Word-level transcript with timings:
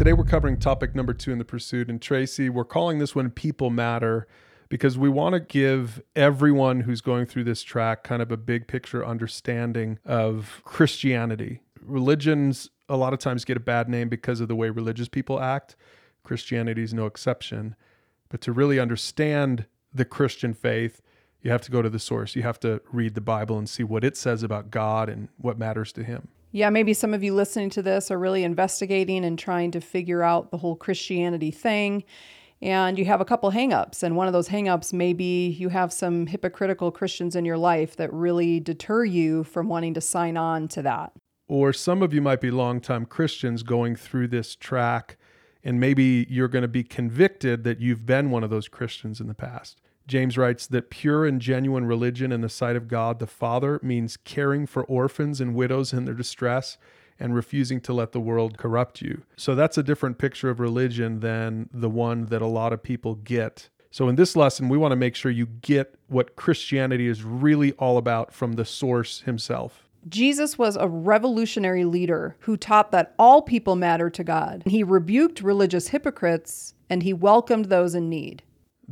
Today 0.00 0.14
we're 0.14 0.24
covering 0.24 0.56
topic 0.56 0.94
number 0.94 1.12
two 1.12 1.30
in 1.30 1.36
the 1.36 1.44
pursuit. 1.44 1.90
And 1.90 2.00
Tracy, 2.00 2.48
we're 2.48 2.64
calling 2.64 3.00
this 3.00 3.14
one 3.14 3.28
People 3.28 3.68
Matter 3.68 4.26
because 4.70 4.96
we 4.96 5.10
want 5.10 5.34
to 5.34 5.40
give 5.40 6.00
everyone 6.16 6.80
who's 6.80 7.02
going 7.02 7.26
through 7.26 7.44
this 7.44 7.62
track 7.62 8.02
kind 8.02 8.22
of 8.22 8.32
a 8.32 8.38
big 8.38 8.66
picture 8.66 9.04
understanding 9.04 9.98
of 10.06 10.62
Christianity. 10.64 11.60
Religions 11.82 12.70
a 12.88 12.96
lot 12.96 13.12
of 13.12 13.18
times 13.18 13.44
get 13.44 13.58
a 13.58 13.60
bad 13.60 13.90
name 13.90 14.08
because 14.08 14.40
of 14.40 14.48
the 14.48 14.56
way 14.56 14.70
religious 14.70 15.06
people 15.06 15.38
act. 15.38 15.76
Christianity 16.24 16.82
is 16.82 16.94
no 16.94 17.04
exception. 17.04 17.76
But 18.30 18.40
to 18.40 18.52
really 18.52 18.80
understand 18.80 19.66
the 19.92 20.06
Christian 20.06 20.54
faith, 20.54 21.02
you 21.42 21.50
have 21.50 21.60
to 21.60 21.70
go 21.70 21.82
to 21.82 21.90
the 21.90 21.98
source. 21.98 22.34
You 22.34 22.42
have 22.42 22.60
to 22.60 22.80
read 22.90 23.14
the 23.14 23.20
Bible 23.20 23.58
and 23.58 23.68
see 23.68 23.84
what 23.84 24.02
it 24.02 24.16
says 24.16 24.42
about 24.42 24.70
God 24.70 25.10
and 25.10 25.28
what 25.36 25.58
matters 25.58 25.92
to 25.92 26.04
Him. 26.04 26.28
Yeah, 26.52 26.70
maybe 26.70 26.94
some 26.94 27.14
of 27.14 27.22
you 27.22 27.34
listening 27.34 27.70
to 27.70 27.82
this 27.82 28.10
are 28.10 28.18
really 28.18 28.42
investigating 28.42 29.24
and 29.24 29.38
trying 29.38 29.70
to 29.70 29.80
figure 29.80 30.22
out 30.22 30.50
the 30.50 30.58
whole 30.58 30.74
Christianity 30.74 31.50
thing. 31.50 32.04
And 32.62 32.98
you 32.98 33.04
have 33.06 33.20
a 33.20 33.24
couple 33.24 33.50
hangups. 33.52 34.02
And 34.02 34.16
one 34.16 34.26
of 34.26 34.32
those 34.32 34.48
hangups 34.48 34.92
may 34.92 35.12
be 35.12 35.48
you 35.48 35.68
have 35.70 35.92
some 35.92 36.26
hypocritical 36.26 36.90
Christians 36.90 37.36
in 37.36 37.44
your 37.44 37.56
life 37.56 37.96
that 37.96 38.12
really 38.12 38.60
deter 38.60 39.04
you 39.04 39.44
from 39.44 39.68
wanting 39.68 39.94
to 39.94 40.00
sign 40.00 40.36
on 40.36 40.68
to 40.68 40.82
that. 40.82 41.12
Or 41.48 41.72
some 41.72 42.02
of 42.02 42.12
you 42.12 42.20
might 42.20 42.40
be 42.40 42.50
longtime 42.50 43.06
Christians 43.06 43.62
going 43.62 43.96
through 43.96 44.28
this 44.28 44.54
track, 44.54 45.16
and 45.64 45.80
maybe 45.80 46.26
you're 46.28 46.48
going 46.48 46.62
to 46.62 46.68
be 46.68 46.84
convicted 46.84 47.64
that 47.64 47.80
you've 47.80 48.06
been 48.06 48.30
one 48.30 48.44
of 48.44 48.50
those 48.50 48.68
Christians 48.68 49.20
in 49.20 49.26
the 49.26 49.34
past. 49.34 49.80
James 50.10 50.36
writes 50.36 50.66
that 50.66 50.90
pure 50.90 51.24
and 51.24 51.40
genuine 51.40 51.86
religion 51.86 52.32
in 52.32 52.40
the 52.40 52.48
sight 52.48 52.74
of 52.74 52.88
God 52.88 53.20
the 53.20 53.28
Father 53.28 53.78
means 53.80 54.16
caring 54.16 54.66
for 54.66 54.82
orphans 54.86 55.40
and 55.40 55.54
widows 55.54 55.92
in 55.92 56.04
their 56.04 56.14
distress 56.14 56.78
and 57.20 57.32
refusing 57.32 57.80
to 57.82 57.92
let 57.92 58.10
the 58.10 58.18
world 58.18 58.58
corrupt 58.58 59.00
you. 59.00 59.22
So 59.36 59.54
that's 59.54 59.78
a 59.78 59.84
different 59.84 60.18
picture 60.18 60.50
of 60.50 60.58
religion 60.58 61.20
than 61.20 61.70
the 61.72 61.88
one 61.88 62.26
that 62.26 62.42
a 62.42 62.48
lot 62.48 62.72
of 62.72 62.82
people 62.82 63.14
get. 63.14 63.68
So 63.92 64.08
in 64.08 64.16
this 64.16 64.34
lesson, 64.34 64.68
we 64.68 64.76
want 64.76 64.90
to 64.90 64.96
make 64.96 65.14
sure 65.14 65.30
you 65.30 65.46
get 65.46 65.94
what 66.08 66.34
Christianity 66.34 67.06
is 67.06 67.22
really 67.22 67.70
all 67.74 67.96
about 67.96 68.34
from 68.34 68.54
the 68.54 68.64
source 68.64 69.20
himself. 69.20 69.88
Jesus 70.08 70.58
was 70.58 70.74
a 70.74 70.88
revolutionary 70.88 71.84
leader 71.84 72.36
who 72.40 72.56
taught 72.56 72.90
that 72.90 73.14
all 73.16 73.42
people 73.42 73.76
matter 73.76 74.10
to 74.10 74.24
God. 74.24 74.64
He 74.66 74.82
rebuked 74.82 75.40
religious 75.40 75.88
hypocrites 75.88 76.74
and 76.88 77.04
he 77.04 77.12
welcomed 77.12 77.66
those 77.66 77.94
in 77.94 78.08
need. 78.08 78.42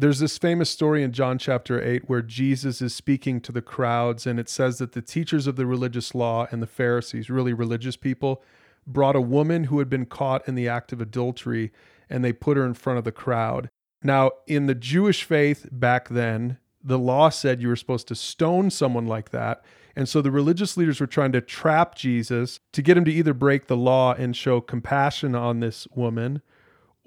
There's 0.00 0.20
this 0.20 0.38
famous 0.38 0.70
story 0.70 1.02
in 1.02 1.10
John 1.10 1.38
chapter 1.38 1.82
8 1.82 2.08
where 2.08 2.22
Jesus 2.22 2.80
is 2.80 2.94
speaking 2.94 3.40
to 3.40 3.50
the 3.50 3.60
crowds, 3.60 4.28
and 4.28 4.38
it 4.38 4.48
says 4.48 4.78
that 4.78 4.92
the 4.92 5.02
teachers 5.02 5.48
of 5.48 5.56
the 5.56 5.66
religious 5.66 6.14
law 6.14 6.46
and 6.52 6.62
the 6.62 6.68
Pharisees, 6.68 7.28
really 7.28 7.52
religious 7.52 7.96
people, 7.96 8.40
brought 8.86 9.16
a 9.16 9.20
woman 9.20 9.64
who 9.64 9.80
had 9.80 9.90
been 9.90 10.06
caught 10.06 10.46
in 10.46 10.54
the 10.54 10.68
act 10.68 10.92
of 10.92 11.00
adultery 11.00 11.72
and 12.08 12.24
they 12.24 12.32
put 12.32 12.56
her 12.56 12.64
in 12.64 12.74
front 12.74 13.00
of 13.00 13.04
the 13.04 13.10
crowd. 13.10 13.70
Now, 14.00 14.30
in 14.46 14.66
the 14.66 14.74
Jewish 14.76 15.24
faith 15.24 15.68
back 15.72 16.10
then, 16.10 16.58
the 16.80 16.96
law 16.96 17.28
said 17.28 17.60
you 17.60 17.66
were 17.66 17.74
supposed 17.74 18.06
to 18.06 18.14
stone 18.14 18.70
someone 18.70 19.08
like 19.08 19.30
that. 19.30 19.64
And 19.96 20.08
so 20.08 20.22
the 20.22 20.30
religious 20.30 20.76
leaders 20.76 21.00
were 21.00 21.08
trying 21.08 21.32
to 21.32 21.40
trap 21.40 21.96
Jesus 21.96 22.60
to 22.72 22.82
get 22.82 22.96
him 22.96 23.04
to 23.04 23.12
either 23.12 23.34
break 23.34 23.66
the 23.66 23.76
law 23.76 24.14
and 24.14 24.36
show 24.36 24.60
compassion 24.60 25.34
on 25.34 25.58
this 25.58 25.88
woman 25.92 26.40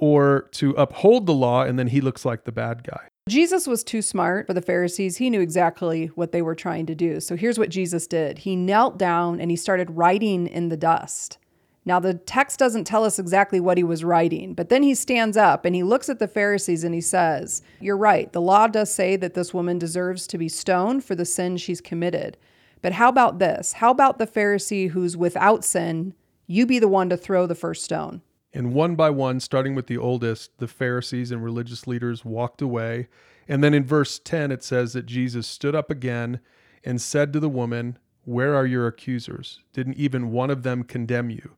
or 0.02 0.49
to 0.52 0.71
uphold 0.71 1.27
the 1.27 1.33
law 1.33 1.61
and 1.61 1.80
then 1.80 1.88
he 1.88 2.02
looks 2.02 2.25
like 2.25 2.44
the 2.44 2.52
bad 2.52 2.83
guy. 2.83 3.07
Jesus 3.30 3.67
was 3.67 3.83
too 3.83 4.02
smart 4.02 4.47
for 4.47 4.53
the 4.53 4.61
Pharisees. 4.61 5.17
He 5.17 5.30
knew 5.30 5.41
exactly 5.41 6.07
what 6.07 6.31
they 6.31 6.41
were 6.41 6.55
trying 6.55 6.88
to 6.88 6.95
do. 6.95 7.19
So 7.19 7.38
here's 7.38 7.59
what 7.59 7.69
Jesus 7.69 8.07
did 8.07 8.39
He 8.39 8.55
knelt 8.57 8.97
down 8.97 9.39
and 9.39 9.49
he 9.49 9.55
started 9.55 9.91
writing 9.91 10.47
in 10.47 10.67
the 10.67 10.75
dust. 10.75 11.38
Now, 11.83 11.99
the 11.99 12.13
text 12.13 12.59
doesn't 12.59 12.83
tell 12.83 13.03
us 13.03 13.17
exactly 13.17 13.59
what 13.59 13.77
he 13.77 13.83
was 13.83 14.03
writing, 14.03 14.53
but 14.53 14.69
then 14.69 14.83
he 14.83 14.94
stands 14.94 15.35
up 15.35 15.66
and 15.66 15.73
he 15.73 15.81
looks 15.81 16.09
at 16.09 16.19
the 16.19 16.27
Pharisees 16.27 16.83
and 16.83 16.94
he 16.94 17.02
says, 17.02 17.63
You're 17.79 17.97
right. 17.97 18.31
The 18.31 18.41
law 18.41 18.67
does 18.67 18.94
say 18.94 19.16
that 19.16 19.33
this 19.33 19.53
woman 19.53 19.79
deserves 19.79 20.27
to 20.27 20.38
be 20.38 20.49
stoned 20.49 21.03
for 21.03 21.16
the 21.16 21.25
sin 21.25 21.57
she's 21.57 21.81
committed. 21.81 22.38
But 22.81 22.94
how 22.94 23.09
about 23.09 23.40
this? 23.40 23.73
How 23.73 23.91
about 23.91 24.17
the 24.17 24.28
Pharisee 24.28 24.90
who's 24.90 25.16
without 25.16 25.63
sin? 25.63 26.13
You 26.47 26.66
be 26.66 26.79
the 26.79 26.88
one 26.88 27.09
to 27.09 27.17
throw 27.17 27.45
the 27.45 27.56
first 27.56 27.84
stone. 27.84 28.22
And 28.53 28.73
one 28.73 28.95
by 28.95 29.09
one, 29.09 29.39
starting 29.39 29.75
with 29.75 29.88
the 29.88 29.97
oldest, 29.97 30.57
the 30.57 30.67
Pharisees 30.67 31.31
and 31.31 31.44
religious 31.44 31.88
leaders 31.88 32.25
walked 32.25 32.62
away. 32.62 33.07
And 33.47 33.63
then 33.63 33.73
in 33.73 33.85
verse 33.85 34.19
10, 34.19 34.51
it 34.51 34.63
says 34.63 34.94
that 34.94 35.06
Jesus 35.06 35.47
stood 35.47 35.75
up 35.75 35.89
again 35.89 36.41
and 36.84 37.01
said 37.01 37.31
to 37.34 37.40
the 37.40 37.50
woman, 37.50 37.97
Where 38.25 38.56
are 38.56 38.66
your 38.66 38.88
accusers? 38.88 39.61
Didn't 39.73 39.97
even 39.97 40.31
one 40.31 40.50
of 40.50 40.63
them 40.63 40.84
condemn 40.84 41.29
you? 41.29 41.56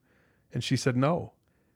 And 0.54 0.64
she 0.64 0.78
said, 0.78 0.96
No. 0.96 1.34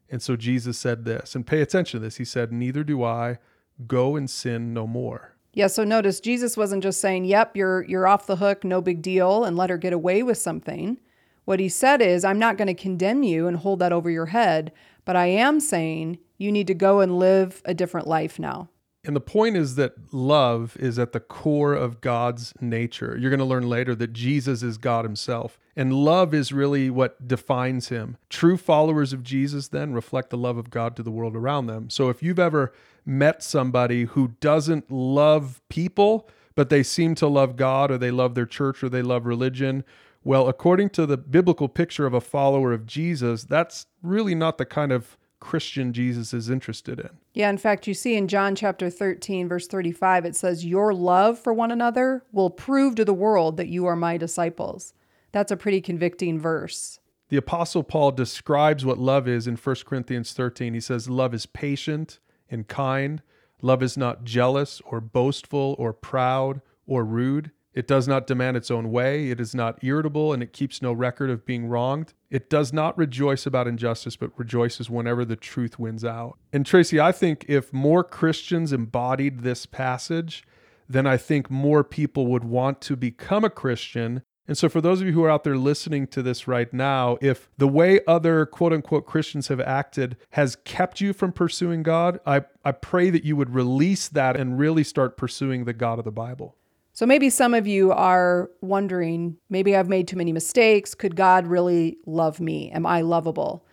And 0.09 0.21
so 0.21 0.35
Jesus 0.35 0.77
said 0.77 1.03
this, 1.03 1.35
and 1.35 1.45
pay 1.45 1.61
attention 1.61 1.99
to 1.99 2.05
this. 2.05 2.17
He 2.17 2.25
said, 2.25 2.53
Neither 2.53 2.83
do 2.83 3.03
I. 3.03 3.39
Go 3.85 4.15
and 4.15 4.29
sin 4.29 4.73
no 4.73 4.87
more. 4.87 5.37
Yeah, 5.53 5.67
so 5.67 5.83
notice 5.83 6.19
Jesus 6.19 6.55
wasn't 6.55 6.83
just 6.83 7.01
saying, 7.01 7.25
"Yep, 7.25 7.57
you're 7.57 7.83
you're 7.85 8.07
off 8.07 8.27
the 8.27 8.35
hook, 8.35 8.63
no 8.63 8.79
big 8.79 9.01
deal," 9.01 9.43
and 9.43 9.57
let 9.57 9.71
her 9.71 9.77
get 9.77 9.91
away 9.91 10.21
with 10.21 10.37
something. 10.37 10.99
What 11.47 11.61
he 11.61 11.69
said 11.69 12.01
is, 12.01 12.25
"I'm 12.25 12.39
not 12.39 12.57
going 12.57 12.67
to 12.67 12.73
condemn 12.73 13.23
you 13.23 13.47
and 13.47 13.55
hold 13.55 13.79
that 13.79 13.93
over 13.93 14.09
your 14.09 14.27
head. 14.27 14.73
But 15.07 15.15
I 15.15 15.27
am 15.27 15.61
saying 15.61 16.17
you 16.37 16.51
need 16.51 16.67
to 16.67 16.73
go 16.73 16.99
and 16.99 17.17
live 17.17 17.61
a 17.63 17.73
different 17.73 18.07
life 18.07 18.37
now. 18.37 18.67
And 19.05 19.15
the 19.15 19.21
point 19.21 19.55
is 19.55 19.75
that 19.75 20.13
love 20.13 20.75
is 20.81 20.99
at 20.99 21.13
the 21.13 21.21
core 21.21 21.73
of 21.73 22.01
God's 22.01 22.53
nature. 22.59 23.17
You're 23.17 23.29
going 23.29 23.39
to 23.39 23.45
learn 23.45 23.69
later 23.69 23.95
that 23.95 24.11
Jesus 24.11 24.63
is 24.63 24.77
God 24.77 25.05
himself. 25.05 25.57
And 25.77 25.93
love 25.93 26.33
is 26.33 26.51
really 26.51 26.89
what 26.89 27.25
defines 27.25 27.87
him. 27.87 28.17
True 28.29 28.57
followers 28.57 29.13
of 29.13 29.23
Jesus 29.23 29.69
then 29.69 29.93
reflect 29.93 30.29
the 30.29 30.37
love 30.37 30.57
of 30.57 30.69
God 30.69 30.97
to 30.97 31.03
the 31.03 31.11
world 31.11 31.37
around 31.37 31.67
them. 31.67 31.89
So 31.89 32.09
if 32.09 32.21
you've 32.21 32.37
ever 32.37 32.73
met 33.05 33.41
somebody 33.41 34.03
who 34.03 34.33
doesn't 34.41 34.91
love 34.91 35.61
people, 35.69 36.27
but 36.53 36.67
they 36.67 36.83
seem 36.83 37.15
to 37.15 37.27
love 37.27 37.55
God 37.55 37.91
or 37.91 37.97
they 37.97 38.11
love 38.11 38.35
their 38.35 38.45
church 38.45 38.83
or 38.83 38.89
they 38.89 39.03
love 39.03 39.25
religion 39.25 39.85
well, 40.23 40.47
according 40.47 40.89
to 40.91 41.05
the 41.05 41.17
biblical 41.17 41.69
picture 41.69 42.05
of 42.05 42.13
a 42.13 42.21
follower 42.21 42.73
of 42.73 42.85
Jesus, 42.85 43.43
that's 43.43 43.85
really 44.01 44.35
not 44.35 44.57
the 44.57 44.65
kind 44.65 44.91
of 44.91 45.17
Christian 45.39 45.93
Jesus 45.93 46.33
is 46.33 46.49
interested 46.49 46.99
in. 46.99 47.09
Yeah, 47.33 47.49
in 47.49 47.57
fact, 47.57 47.87
you 47.87 47.93
see 47.93 48.15
in 48.15 48.27
John 48.27 48.55
chapter 48.55 48.89
13, 48.89 49.47
verse 49.47 49.67
35, 49.67 50.25
it 50.25 50.35
says, 50.35 50.65
Your 50.65 50.93
love 50.93 51.37
for 51.37 51.53
one 51.53 51.71
another 51.71 52.23
will 52.31 52.49
prove 52.49 52.95
to 52.95 53.05
the 53.05 53.13
world 53.13 53.57
that 53.57 53.67
you 53.67 53.85
are 53.85 53.95
my 53.95 54.17
disciples. 54.17 54.93
That's 55.31 55.51
a 55.51 55.57
pretty 55.57 55.81
convicting 55.81 56.39
verse. 56.39 56.99
The 57.29 57.37
Apostle 57.37 57.83
Paul 57.83 58.11
describes 58.11 58.85
what 58.85 58.97
love 58.97 59.27
is 59.27 59.47
in 59.47 59.57
1 59.57 59.75
Corinthians 59.85 60.33
13. 60.33 60.73
He 60.73 60.79
says, 60.79 61.09
Love 61.09 61.33
is 61.33 61.45
patient 61.45 62.19
and 62.49 62.67
kind. 62.67 63.21
Love 63.61 63.83
is 63.83 63.97
not 63.97 64.23
jealous 64.23 64.81
or 64.85 65.01
boastful 65.01 65.75
or 65.77 65.93
proud 65.93 66.61
or 66.85 67.03
rude. 67.03 67.51
It 67.77 67.85
does 67.85 68.07
not 68.07 68.25
demand 68.25 68.57
its 68.57 68.71
own 68.71 68.91
way. 68.91 69.29
It 69.29 69.39
is 69.39 69.53
not 69.53 69.83
irritable 69.83 70.33
and 70.33 70.41
it 70.41 70.51
keeps 70.51 70.81
no 70.81 70.91
record 70.91 71.29
of 71.29 71.45
being 71.45 71.67
wronged. 71.67 72.15
It 72.31 72.49
does 72.49 72.73
not 72.73 72.97
rejoice 72.97 73.45
about 73.45 73.67
injustice, 73.67 74.15
but 74.15 74.31
rejoices 74.35 74.89
whenever 74.89 75.23
the 75.23 75.35
truth 75.35 75.77
wins 75.77 76.03
out. 76.03 76.39
And 76.51 76.65
Tracy, 76.65 76.99
I 76.99 77.11
think 77.11 77.45
if 77.47 77.71
more 77.71 78.03
Christians 78.03 78.73
embodied 78.73 79.41
this 79.41 79.67
passage, 79.67 80.43
then 80.89 81.05
I 81.05 81.17
think 81.17 81.51
more 81.51 81.83
people 81.83 82.25
would 82.25 82.43
want 82.43 82.81
to 82.81 82.95
become 82.95 83.43
a 83.43 83.49
Christian. 83.51 84.23
And 84.47 84.57
so, 84.57 84.69
for 84.69 84.81
those 84.81 85.01
of 85.01 85.05
you 85.05 85.13
who 85.13 85.23
are 85.23 85.29
out 85.29 85.43
there 85.43 85.57
listening 85.57 86.07
to 86.07 86.23
this 86.23 86.47
right 86.47 86.73
now, 86.73 87.19
if 87.21 87.47
the 87.59 87.67
way 87.67 87.99
other 88.07 88.47
quote 88.47 88.73
unquote 88.73 89.05
Christians 89.05 89.49
have 89.49 89.59
acted 89.59 90.17
has 90.31 90.55
kept 90.65 90.99
you 90.99 91.13
from 91.13 91.31
pursuing 91.31 91.83
God, 91.83 92.19
I, 92.25 92.45
I 92.65 92.71
pray 92.71 93.11
that 93.11 93.23
you 93.23 93.35
would 93.35 93.53
release 93.53 94.07
that 94.07 94.35
and 94.35 94.57
really 94.57 94.83
start 94.83 95.15
pursuing 95.15 95.65
the 95.65 95.73
God 95.73 95.99
of 95.99 96.05
the 96.05 96.11
Bible. 96.11 96.55
So 96.97 97.05
maybe 97.05 97.29
some 97.29 97.53
of 97.53 97.67
you 97.67 97.91
are 97.91 98.49
wondering 98.59 99.37
maybe 99.51 99.75
I've 99.75 99.87
made 99.87 100.07
too 100.07 100.17
many 100.17 100.33
mistakes. 100.33 100.95
Could 100.95 101.15
God 101.15 101.45
really 101.45 101.99
love 102.07 102.39
me? 102.39 102.71
Am 102.71 102.87
I 102.87 103.01
lovable? 103.01 103.63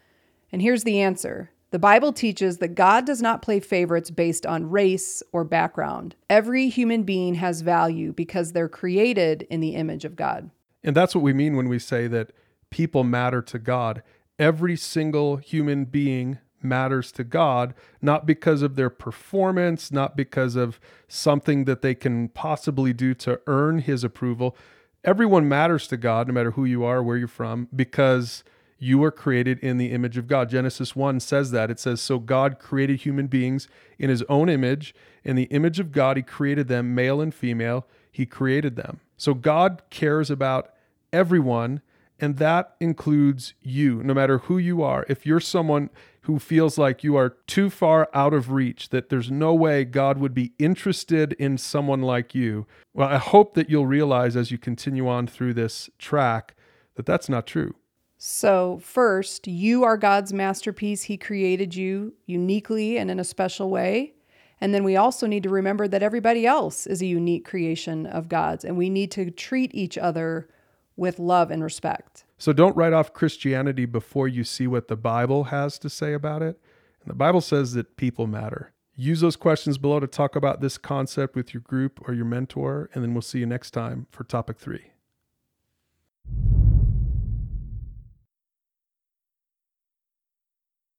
And 0.52 0.60
here's 0.60 0.84
the 0.84 1.00
answer 1.00 1.50
the 1.70 1.78
Bible 1.78 2.12
teaches 2.12 2.58
that 2.58 2.74
God 2.74 3.06
does 3.06 3.22
not 3.22 3.40
play 3.40 3.60
favorites 3.60 4.10
based 4.10 4.44
on 4.44 4.68
race 4.68 5.22
or 5.32 5.42
background. 5.42 6.16
Every 6.28 6.68
human 6.68 7.04
being 7.04 7.36
has 7.36 7.62
value 7.62 8.12
because 8.12 8.52
they're 8.52 8.68
created 8.68 9.46
in 9.48 9.60
the 9.60 9.74
image 9.74 10.04
of 10.04 10.16
God. 10.16 10.50
And 10.82 10.94
that's 10.94 11.14
what 11.14 11.24
we 11.24 11.32
mean 11.32 11.56
when 11.56 11.70
we 11.70 11.78
say 11.78 12.06
that 12.08 12.30
people 12.68 13.04
matter 13.04 13.40
to 13.40 13.58
God. 13.58 14.02
Every 14.38 14.76
single 14.76 15.38
human 15.38 15.86
being 15.86 16.40
matters 16.64 17.12
to 17.12 17.24
God, 17.24 17.74
not 18.02 18.26
because 18.26 18.62
of 18.62 18.76
their 18.76 18.90
performance, 18.90 19.92
not 19.92 20.16
because 20.16 20.56
of 20.56 20.80
something 21.06 21.64
that 21.64 21.82
they 21.82 21.94
can 21.94 22.28
possibly 22.28 22.92
do 22.92 23.14
to 23.14 23.40
earn 23.46 23.80
his 23.80 24.02
approval. 24.02 24.56
Everyone 25.04 25.48
matters 25.48 25.86
to 25.88 25.96
God, 25.96 26.28
no 26.28 26.34
matter 26.34 26.52
who 26.52 26.64
you 26.64 26.82
are, 26.84 27.02
where 27.02 27.16
you're 27.16 27.28
from, 27.28 27.68
because 27.74 28.42
you 28.78 28.98
were 28.98 29.10
created 29.10 29.58
in 29.60 29.78
the 29.78 29.92
image 29.92 30.18
of 30.18 30.26
God. 30.26 30.50
Genesis 30.50 30.94
1 30.94 31.20
says 31.20 31.50
that. 31.52 31.70
It 31.70 31.78
says, 31.80 32.00
So 32.00 32.18
God 32.18 32.58
created 32.58 33.00
human 33.00 33.28
beings 33.28 33.68
in 33.98 34.10
his 34.10 34.22
own 34.28 34.48
image. 34.48 34.94
In 35.22 35.36
the 35.36 35.44
image 35.44 35.80
of 35.80 35.92
God, 35.92 36.16
he 36.16 36.22
created 36.22 36.68
them, 36.68 36.94
male 36.94 37.20
and 37.20 37.34
female. 37.34 37.86
He 38.10 38.26
created 38.26 38.76
them. 38.76 39.00
So 39.16 39.32
God 39.32 39.82
cares 39.90 40.30
about 40.30 40.70
everyone, 41.12 41.80
and 42.18 42.36
that 42.36 42.76
includes 42.80 43.54
you, 43.62 44.02
no 44.02 44.12
matter 44.12 44.38
who 44.38 44.58
you 44.58 44.82
are. 44.82 45.06
If 45.08 45.24
you're 45.24 45.40
someone 45.40 45.90
who 46.24 46.38
feels 46.38 46.78
like 46.78 47.04
you 47.04 47.16
are 47.16 47.36
too 47.46 47.68
far 47.68 48.08
out 48.14 48.32
of 48.32 48.50
reach, 48.50 48.88
that 48.88 49.10
there's 49.10 49.30
no 49.30 49.52
way 49.52 49.84
God 49.84 50.16
would 50.18 50.32
be 50.32 50.52
interested 50.58 51.34
in 51.34 51.58
someone 51.58 52.00
like 52.00 52.34
you, 52.34 52.66
well, 52.94 53.08
I 53.08 53.18
hope 53.18 53.54
that 53.54 53.68
you'll 53.68 53.86
realize 53.86 54.34
as 54.34 54.50
you 54.50 54.56
continue 54.56 55.06
on 55.06 55.26
through 55.26 55.52
this 55.52 55.90
track 55.98 56.54
that 56.94 57.04
that's 57.04 57.28
not 57.28 57.46
true. 57.46 57.74
So, 58.16 58.80
first, 58.82 59.46
you 59.46 59.84
are 59.84 59.98
God's 59.98 60.32
masterpiece. 60.32 61.02
He 61.02 61.18
created 61.18 61.74
you 61.74 62.14
uniquely 62.24 62.96
and 62.96 63.10
in 63.10 63.20
a 63.20 63.24
special 63.24 63.68
way. 63.68 64.14
And 64.62 64.72
then 64.72 64.82
we 64.82 64.96
also 64.96 65.26
need 65.26 65.42
to 65.42 65.50
remember 65.50 65.86
that 65.88 66.02
everybody 66.02 66.46
else 66.46 66.86
is 66.86 67.02
a 67.02 67.06
unique 67.06 67.44
creation 67.44 68.06
of 68.06 68.30
God's, 68.30 68.64
and 68.64 68.78
we 68.78 68.88
need 68.88 69.10
to 69.10 69.30
treat 69.30 69.74
each 69.74 69.98
other 69.98 70.48
with 70.96 71.18
love 71.18 71.50
and 71.50 71.62
respect. 71.62 72.23
So 72.44 72.52
don't 72.52 72.76
write 72.76 72.92
off 72.92 73.14
Christianity 73.14 73.86
before 73.86 74.28
you 74.28 74.44
see 74.44 74.66
what 74.66 74.88
the 74.88 74.98
Bible 74.98 75.44
has 75.44 75.78
to 75.78 75.88
say 75.88 76.12
about 76.12 76.42
it. 76.42 76.60
And 77.00 77.08
the 77.08 77.14
Bible 77.14 77.40
says 77.40 77.72
that 77.72 77.96
people 77.96 78.26
matter. 78.26 78.74
Use 78.94 79.22
those 79.22 79.34
questions 79.34 79.78
below 79.78 79.98
to 79.98 80.06
talk 80.06 80.36
about 80.36 80.60
this 80.60 80.76
concept 80.76 81.36
with 81.36 81.54
your 81.54 81.62
group 81.62 82.06
or 82.06 82.12
your 82.12 82.26
mentor, 82.26 82.90
and 82.92 83.02
then 83.02 83.14
we'll 83.14 83.22
see 83.22 83.38
you 83.38 83.46
next 83.46 83.70
time 83.70 84.08
for 84.10 84.24
topic 84.24 84.58
three. 84.58 84.90